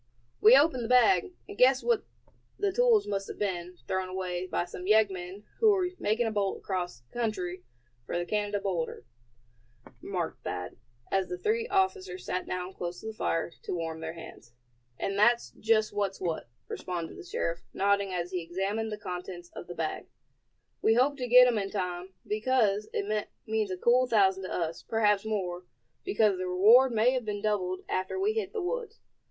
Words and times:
"We 0.41 0.57
opened 0.57 0.83
the 0.83 0.87
bag, 0.89 1.31
and 1.47 1.55
guessed 1.55 1.83
that 1.83 2.01
the 2.57 2.71
tools 2.71 3.05
must 3.05 3.27
have 3.27 3.37
been 3.37 3.77
thrown 3.87 4.09
away 4.09 4.47
by 4.47 4.65
some 4.65 4.87
yeggmen 4.87 5.43
who 5.59 5.69
were 5.69 5.89
making 5.99 6.25
a 6.25 6.31
bolt 6.31 6.57
across 6.57 7.03
country 7.13 7.61
for 8.07 8.17
the 8.17 8.25
Canada 8.25 8.59
border," 8.59 9.05
remarked 10.01 10.43
Thad, 10.43 10.77
as 11.11 11.27
the 11.27 11.37
three 11.37 11.67
officers 11.67 12.25
sat 12.25 12.47
down 12.47 12.73
close 12.73 13.01
to 13.01 13.05
the 13.05 13.13
fire 13.13 13.51
to 13.61 13.73
warm 13.75 13.99
their 13.99 14.13
hands. 14.13 14.53
"And 14.97 15.19
that's 15.19 15.51
just 15.51 15.93
what's 15.93 16.19
what," 16.19 16.49
responded 16.67 17.15
the 17.15 17.23
sheriff, 17.23 17.61
nodding 17.71 18.11
as 18.11 18.31
he 18.31 18.41
examined 18.41 18.91
the 18.91 18.97
contents 18.97 19.51
of 19.55 19.67
the 19.67 19.75
bag. 19.75 20.07
"We 20.81 20.95
hope 20.95 21.15
to 21.17 21.27
get 21.27 21.45
'em 21.45 21.59
in 21.59 21.69
time, 21.69 22.15
because 22.25 22.89
it 22.91 23.27
means 23.45 23.69
a 23.69 23.77
cool 23.77 24.07
thousand 24.07 24.45
to 24.45 24.51
us, 24.51 24.81
perhaps 24.81 25.25
more, 25.25 25.65
because 26.03 26.39
the 26.39 26.47
reward 26.47 26.91
may 26.91 27.11
have 27.11 27.23
been 27.25 27.43
doubled 27.43 27.81
after 27.87 28.19
we 28.19 28.33
hit 28.33 28.51
the 28.51 28.63
woods. 28.63 28.99